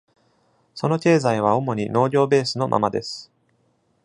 [0.73, 3.31] その経済は主に農業ベースのままです。